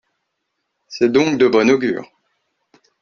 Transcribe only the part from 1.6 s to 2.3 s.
augure.